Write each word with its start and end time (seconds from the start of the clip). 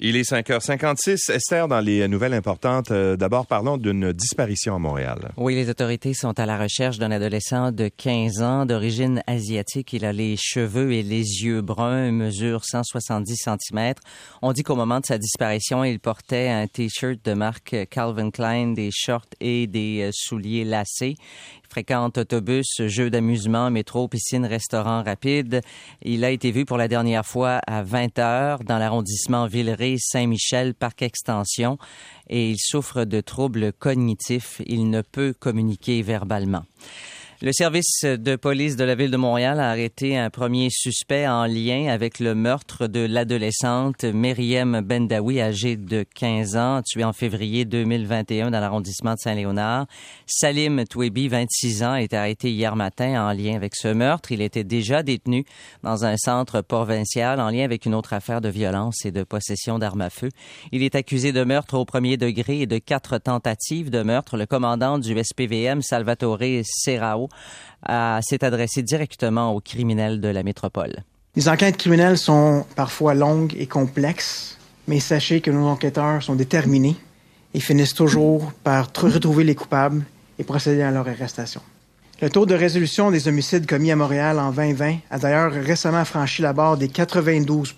Il 0.00 0.16
est 0.16 0.28
5h56. 0.28 1.30
Esther, 1.30 1.68
dans 1.68 1.78
les 1.78 2.08
nouvelles 2.08 2.34
importantes, 2.34 2.90
euh, 2.90 3.16
d'abord 3.16 3.46
parlons 3.46 3.76
d'une 3.76 4.12
disparition 4.12 4.74
à 4.74 4.78
Montréal. 4.80 5.30
Oui, 5.36 5.54
les 5.54 5.70
autorités 5.70 6.14
sont 6.14 6.36
à 6.40 6.46
la 6.46 6.58
recherche 6.58 6.98
d'un 6.98 7.12
adolescent 7.12 7.70
de 7.70 7.86
15 7.86 8.42
ans 8.42 8.66
d'origine 8.66 9.22
asiatique. 9.28 9.92
Il 9.92 10.04
a 10.04 10.12
les 10.12 10.34
cheveux 10.36 10.92
et 10.92 11.04
les 11.04 11.44
yeux 11.44 11.60
bruns, 11.60 12.10
mesure 12.10 12.64
170 12.64 13.36
cm. 13.36 13.94
On 14.42 14.52
dit 14.52 14.64
qu'au 14.64 14.74
moment 14.74 14.98
de 14.98 15.06
sa 15.06 15.16
disparition, 15.16 15.84
il 15.84 16.00
portait 16.00 16.48
un 16.48 16.66
t-shirt 16.66 17.24
de 17.24 17.34
marque 17.34 17.76
Calvin 17.88 18.32
Klein, 18.32 18.72
des 18.72 18.90
shorts 18.92 19.28
et 19.38 19.68
des 19.68 20.08
euh, 20.08 20.10
souliers 20.12 20.64
lacés. 20.64 21.14
Fréquente 21.74 22.18
autobus, 22.18 22.82
jeux 22.86 23.10
d'amusement, 23.10 23.68
métro, 23.68 24.06
piscine, 24.06 24.46
restaurant 24.46 25.02
rapide. 25.02 25.60
Il 26.02 26.24
a 26.24 26.30
été 26.30 26.52
vu 26.52 26.64
pour 26.64 26.76
la 26.76 26.86
dernière 26.86 27.26
fois 27.26 27.58
à 27.66 27.82
20 27.82 28.20
heures 28.20 28.62
dans 28.62 28.78
l'arrondissement 28.78 29.48
Villeray, 29.48 29.96
Saint-Michel, 29.98 30.74
Parc 30.74 31.02
Extension, 31.02 31.76
et 32.30 32.48
il 32.48 32.58
souffre 32.60 33.04
de 33.04 33.20
troubles 33.20 33.72
cognitifs. 33.72 34.62
Il 34.66 34.88
ne 34.88 35.02
peut 35.02 35.34
communiquer 35.36 36.00
verbalement. 36.02 36.62
Le 37.44 37.52
service 37.52 38.06
de 38.06 38.36
police 38.36 38.74
de 38.76 38.84
la 38.84 38.94
ville 38.94 39.10
de 39.10 39.18
Montréal 39.18 39.60
a 39.60 39.68
arrêté 39.68 40.16
un 40.16 40.30
premier 40.30 40.70
suspect 40.70 41.28
en 41.28 41.44
lien 41.44 41.88
avec 41.88 42.18
le 42.18 42.34
meurtre 42.34 42.86
de 42.86 43.00
l'adolescente 43.00 44.04
Myriam 44.04 44.80
Bendawi, 44.80 45.42
âgée 45.42 45.76
de 45.76 46.06
15 46.14 46.56
ans, 46.56 46.80
tuée 46.82 47.04
en 47.04 47.12
février 47.12 47.66
2021 47.66 48.50
dans 48.50 48.60
l'arrondissement 48.60 49.12
de 49.12 49.18
Saint-Léonard. 49.18 49.84
Salim 50.24 50.86
Touebi, 50.86 51.28
26 51.28 51.82
ans, 51.82 51.94
est 51.96 52.14
arrêté 52.14 52.50
hier 52.50 52.76
matin 52.76 53.28
en 53.28 53.32
lien 53.34 53.56
avec 53.56 53.74
ce 53.74 53.88
meurtre. 53.88 54.32
Il 54.32 54.40
était 54.40 54.64
déjà 54.64 55.02
détenu 55.02 55.44
dans 55.82 56.06
un 56.06 56.16
centre 56.16 56.62
provincial 56.62 57.42
en 57.42 57.50
lien 57.50 57.64
avec 57.64 57.84
une 57.84 57.94
autre 57.94 58.14
affaire 58.14 58.40
de 58.40 58.48
violence 58.48 59.04
et 59.04 59.12
de 59.12 59.22
possession 59.22 59.78
d'armes 59.78 60.00
à 60.00 60.08
feu. 60.08 60.30
Il 60.72 60.82
est 60.82 60.94
accusé 60.94 61.32
de 61.32 61.44
meurtre 61.44 61.74
au 61.74 61.84
premier 61.84 62.16
degré 62.16 62.62
et 62.62 62.66
de 62.66 62.78
quatre 62.78 63.18
tentatives 63.18 63.90
de 63.90 64.02
meurtre. 64.02 64.38
Le 64.38 64.46
commandant 64.46 64.98
du 64.98 65.14
SPVM, 65.22 65.82
Salvatore 65.82 66.38
Serrao, 66.62 67.28
s'est 68.22 68.44
adressé 68.44 68.82
directement 68.82 69.52
aux 69.52 69.60
criminels 69.60 70.20
de 70.20 70.28
la 70.28 70.42
métropole. 70.42 71.04
Les 71.36 71.48
enquêtes 71.48 71.76
criminelles 71.76 72.16
sont 72.16 72.64
parfois 72.76 73.14
longues 73.14 73.54
et 73.58 73.66
complexes, 73.66 74.56
mais 74.86 75.00
sachez 75.00 75.40
que 75.40 75.50
nos 75.50 75.66
enquêteurs 75.66 76.22
sont 76.22 76.34
déterminés 76.34 76.96
et 77.54 77.60
finissent 77.60 77.94
toujours 77.94 78.52
par 78.62 78.86
retrouver 78.86 79.44
les 79.44 79.54
coupables 79.54 80.04
et 80.38 80.44
procéder 80.44 80.82
à 80.82 80.90
leur 80.90 81.08
arrestation. 81.08 81.60
Le 82.22 82.30
taux 82.30 82.46
de 82.46 82.54
résolution 82.54 83.10
des 83.10 83.26
homicides 83.26 83.66
commis 83.66 83.90
à 83.90 83.96
Montréal 83.96 84.38
en 84.38 84.52
2020 84.52 84.98
a 85.10 85.18
d'ailleurs 85.18 85.52
récemment 85.52 86.04
franchi 86.04 86.42
la 86.42 86.52
barre 86.52 86.76
des 86.76 86.88
92 86.88 87.74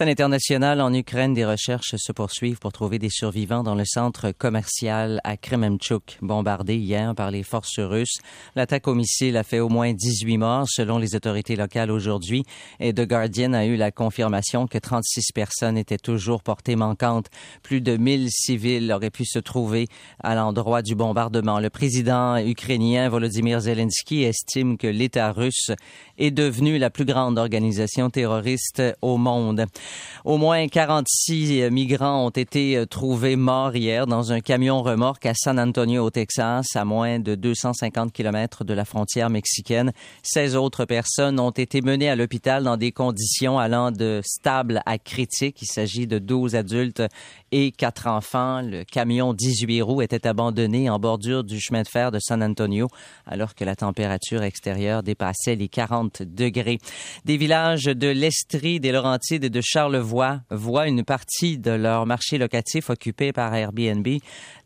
Scène 0.00 0.08
internationale 0.08 0.80
en 0.80 0.94
Ukraine, 0.94 1.34
des 1.34 1.44
recherches 1.44 1.94
se 1.98 2.12
poursuivent 2.12 2.58
pour 2.58 2.72
trouver 2.72 2.98
des 2.98 3.10
survivants 3.10 3.62
dans 3.62 3.74
le 3.74 3.84
centre 3.84 4.32
commercial 4.32 5.20
à 5.24 5.36
Kremenchuk, 5.36 6.16
bombardé 6.22 6.76
hier 6.76 7.14
par 7.14 7.30
les 7.30 7.42
forces 7.42 7.78
russes. 7.78 8.16
L'attaque 8.56 8.88
au 8.88 8.94
missile 8.94 9.36
a 9.36 9.42
fait 9.42 9.60
au 9.60 9.68
moins 9.68 9.92
18 9.92 10.38
morts 10.38 10.66
selon 10.70 10.96
les 10.96 11.16
autorités 11.16 11.54
locales 11.54 11.90
aujourd'hui 11.90 12.44
et 12.78 12.94
The 12.94 13.06
Guardian 13.06 13.52
a 13.52 13.66
eu 13.66 13.76
la 13.76 13.90
confirmation 13.90 14.66
que 14.66 14.78
36 14.78 15.32
personnes 15.34 15.76
étaient 15.76 15.98
toujours 15.98 16.42
portées 16.42 16.76
manquantes. 16.76 17.26
Plus 17.62 17.82
de 17.82 17.98
1000 17.98 18.30
civils 18.30 18.90
auraient 18.90 19.10
pu 19.10 19.26
se 19.26 19.38
trouver 19.38 19.86
à 20.24 20.34
l'endroit 20.34 20.80
du 20.80 20.94
bombardement. 20.94 21.60
Le 21.60 21.68
président 21.68 22.38
ukrainien 22.38 23.10
Volodymyr 23.10 23.60
Zelensky 23.60 24.22
estime 24.22 24.78
que 24.78 24.86
l'État 24.86 25.30
russe 25.30 25.72
est 26.16 26.30
devenu 26.30 26.78
la 26.78 26.88
plus 26.88 27.04
grande 27.04 27.38
organisation 27.38 28.08
terroriste 28.08 28.82
au 29.02 29.18
monde. 29.18 29.66
Au 30.24 30.36
moins 30.36 30.68
46 30.68 31.62
euh, 31.62 31.70
migrants 31.70 32.26
ont 32.26 32.30
été 32.30 32.76
euh, 32.76 32.86
trouvés 32.86 33.36
morts 33.36 33.74
hier 33.74 34.06
dans 34.06 34.32
un 34.32 34.40
camion 34.40 34.82
remorque 34.82 35.24
à 35.26 35.32
San 35.34 35.58
Antonio 35.58 36.04
au 36.04 36.10
Texas, 36.10 36.66
à 36.74 36.84
moins 36.84 37.18
de 37.18 37.34
250 37.34 38.12
kilomètres 38.12 38.64
de 38.64 38.74
la 38.74 38.84
frontière 38.84 39.30
mexicaine. 39.30 39.92
16 40.22 40.56
autres 40.56 40.84
personnes 40.84 41.40
ont 41.40 41.50
été 41.50 41.80
menées 41.80 42.10
à 42.10 42.16
l'hôpital 42.16 42.64
dans 42.64 42.76
des 42.76 42.92
conditions 42.92 43.58
allant 43.58 43.90
de 43.90 44.20
stables 44.24 44.82
à 44.84 44.98
critiques. 44.98 45.62
Il 45.62 45.66
s'agit 45.66 46.06
de 46.06 46.18
12 46.18 46.54
adultes 46.54 47.02
et 47.52 47.72
4 47.72 48.06
enfants. 48.06 48.60
Le 48.62 48.84
camion 48.84 49.32
18 49.32 49.82
roues 49.82 50.02
était 50.02 50.26
abandonné 50.26 50.90
en 50.90 50.98
bordure 50.98 51.44
du 51.44 51.60
chemin 51.60 51.82
de 51.82 51.88
fer 51.88 52.10
de 52.10 52.18
San 52.20 52.42
Antonio 52.42 52.88
alors 53.26 53.54
que 53.54 53.64
la 53.64 53.76
température 53.76 54.42
extérieure 54.42 55.02
dépassait 55.02 55.56
les 55.56 55.68
40 55.68 56.22
degrés. 56.22 56.78
Des 57.24 57.36
villages 57.36 57.84
de 57.84 58.08
l'Estrie, 58.08 58.80
des 58.80 58.92
Laurentides 58.92 59.44
et 59.44 59.50
de 59.50 59.60
Charlevoix 59.72 60.40
voient 60.50 60.88
une 60.88 61.04
partie 61.04 61.56
de 61.56 61.70
leur 61.70 62.04
marché 62.04 62.38
locatif 62.38 62.90
occupé 62.90 63.32
par 63.32 63.54
Airbnb 63.54 64.04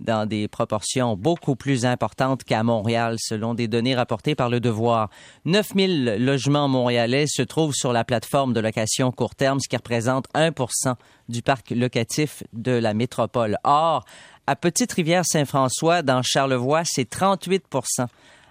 dans 0.01 0.25
des 0.25 0.49
proportions 0.49 1.15
beaucoup 1.15 1.57
plus 1.57 1.85
importantes 1.85 2.43
qu'à 2.43 2.63
Montréal, 2.63 3.17
selon 3.19 3.53
des 3.53 3.69
données 3.69 3.95
rapportées 3.95 4.35
par 4.35 4.49
Le 4.49 4.61
Devoir. 4.61 5.11
9000 5.45 6.17
logements 6.25 6.69
montréalais 6.69 7.27
se 7.27 7.43
trouvent 7.43 7.75
sur 7.75 7.93
la 7.93 8.03
plateforme 8.05 8.55
de 8.55 8.61
location 8.61 9.13
court 9.13 9.35
terme, 9.35 9.61
ce 9.61 9.69
qui 9.69 9.77
représente 9.77 10.27
1% 10.35 10.95
du 11.29 11.43
parc 11.43 11.69
locatif 11.69 12.43
de 12.55 12.73
la 12.73 12.95
métropole. 12.95 13.59
Or, 13.63 14.07
à 14.47 14.57
Petite-Rivière-Saint-François, 14.57 16.01
dans 16.01 16.23
Charlevoix, 16.23 16.83
c'est 16.87 17.11
38 17.11 17.65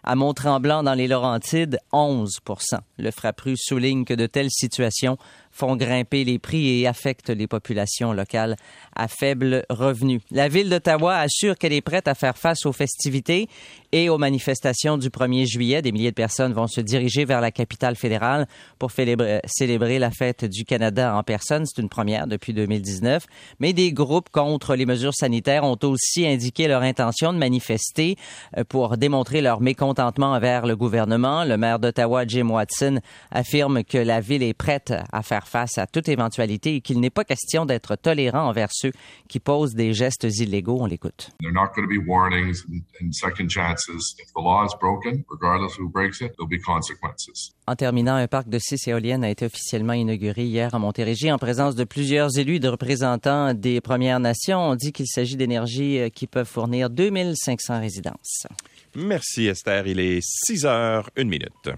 à 0.04 0.16
Mont-Tremblant, 0.16 0.84
dans 0.84 0.94
les 0.94 1.08
Laurentides, 1.08 1.80
11 1.94 2.40
Le 2.98 3.12
Frappru 3.12 3.56
souligne 3.58 4.04
que 4.04 4.14
de 4.14 4.26
telles 4.26 4.52
situations 4.52 5.18
font 5.52 5.76
grimper 5.76 6.26
les 6.26 6.40
prix 6.40 6.82
et 6.82 6.88
affectent 6.88 7.30
les 7.30 7.48
populations 7.48 8.12
locales 8.12 8.56
à 8.96 9.08
faible 9.08 9.66
revenu. 9.70 10.20
La 10.32 10.50
ville 10.50 10.70
d'Ottawa 10.70 11.18
assure 11.18 11.58
qu'elle 11.58 11.74
est 11.74 11.82
prête 11.82 12.08
à 12.08 12.16
faire 12.16 12.38
face 12.38 12.66
aux 12.66 12.74
festivités 12.74 13.48
et 13.92 14.10
aux 14.10 14.18
manifestations 14.18 14.98
du 14.98 15.10
1er 15.10 15.46
juillet. 15.46 15.82
Des 15.84 15.92
milliers 15.92 16.10
de 16.10 16.16
personnes 16.16 16.54
vont 16.54 16.68
se 16.68 16.82
diriger 16.82 17.24
vers 17.24 17.40
la 17.40 17.52
capitale 17.52 17.96
fédérale 17.96 18.48
pour 18.80 18.92
célébrer 18.92 20.00
la 20.00 20.10
fête 20.10 20.44
du 20.44 20.66
Canada 20.66 21.16
en 21.16 21.22
personne. 21.22 21.66
C'est 21.68 21.82
une 21.82 21.90
première 21.90 22.26
depuis 22.26 22.54
2019. 22.54 23.26
Mais 23.60 23.74
des 23.74 23.94
groupes 23.94 24.30
contre 24.32 24.76
les 24.76 24.88
mesures 24.88 25.14
sanitaires 25.14 25.64
ont 25.64 25.78
aussi 25.84 26.26
indiqué 26.26 26.68
leur 26.68 26.82
intention 26.82 27.32
de 27.32 27.38
manifester 27.38 28.18
euh, 28.58 28.64
pour 28.64 28.98
démontrer 28.98 29.42
leur 29.42 29.62
mécontentement 29.62 29.93
envers 30.00 30.66
le 30.66 30.76
gouvernement. 30.76 31.44
Le 31.44 31.58
maire 31.58 31.80
d'Ottawa, 31.80 32.26
Jim 32.26 32.50
Watson, 32.50 33.00
affirme 33.32 33.84
que 33.84 33.98
la 33.98 34.20
ville 34.20 34.44
est 34.44 34.54
prête 34.54 34.94
à 35.12 35.22
faire 35.24 35.48
face 35.48 35.78
à 35.78 35.88
toute 35.88 36.10
éventualité 36.10 36.76
et 36.76 36.82
qu'il 36.82 37.00
n'est 37.00 37.10
pas 37.10 37.24
question 37.24 37.66
d'être 37.66 37.96
tolérant 37.96 38.48
envers 38.48 38.70
ceux 38.72 38.92
qui 39.28 39.40
posent 39.40 39.74
des 39.74 39.94
gestes 39.94 40.28
illégaux. 40.40 40.78
On 40.82 40.86
l'écoute. 40.86 41.32
En 47.68 47.76
terminant, 47.76 48.16
un 48.16 48.28
parc 48.28 48.50
de 48.50 48.60
six 48.60 48.88
éoliennes 48.88 49.24
a 49.24 49.30
été 49.30 49.46
officiellement 49.46 49.94
inauguré 49.94 50.44
hier 50.44 50.74
à 50.76 50.80
Montérégie 50.80 51.32
en 51.32 51.38
présence 51.38 51.76
de 51.76 51.84
plusieurs 51.84 52.38
élus 52.38 52.56
et 52.56 52.60
de 52.60 52.68
représentants 52.68 53.54
des 53.54 53.82
Premières 53.82 54.20
Nations. 54.20 54.60
On 54.60 54.76
dit 54.76 54.92
qu'il 54.92 55.08
s'agit 55.08 55.38
d'énergies 55.38 56.00
euh, 56.00 56.10
qui 56.10 56.28
peuvent 56.28 56.48
fournir 56.48 56.90
2500 56.90 57.80
résidences. 57.80 58.48
Merci 58.96 59.48
Esther. 59.48 59.83
Il 59.86 60.00
est 60.00 60.20
6 60.22 60.66
heures, 60.66 61.10
une 61.16 61.30
minute. 61.30 61.70